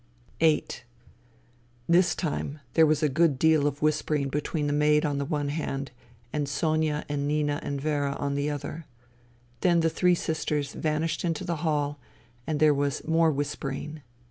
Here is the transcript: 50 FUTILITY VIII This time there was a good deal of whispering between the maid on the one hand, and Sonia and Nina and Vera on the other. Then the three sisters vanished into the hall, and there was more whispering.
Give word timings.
50 0.39 0.39
FUTILITY 0.39 0.55
VIII 0.55 0.83
This 1.97 2.15
time 2.15 2.59
there 2.73 2.87
was 2.87 3.03
a 3.03 3.07
good 3.07 3.37
deal 3.37 3.67
of 3.67 3.83
whispering 3.83 4.29
between 4.29 4.65
the 4.65 4.73
maid 4.73 5.05
on 5.05 5.19
the 5.19 5.25
one 5.25 5.49
hand, 5.49 5.91
and 6.33 6.49
Sonia 6.49 7.05
and 7.07 7.27
Nina 7.27 7.59
and 7.61 7.79
Vera 7.79 8.13
on 8.13 8.33
the 8.33 8.49
other. 8.49 8.87
Then 9.59 9.81
the 9.81 9.91
three 9.91 10.15
sisters 10.15 10.73
vanished 10.73 11.23
into 11.23 11.43
the 11.43 11.57
hall, 11.57 11.99
and 12.47 12.59
there 12.59 12.73
was 12.73 13.07
more 13.07 13.29
whispering. 13.31 14.01